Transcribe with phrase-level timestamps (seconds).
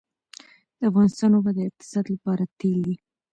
[0.77, 2.95] د افغانستان اوبه د اقتصاد لپاره تیل دي